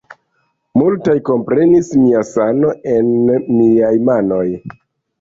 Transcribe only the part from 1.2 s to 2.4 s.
komprenis mia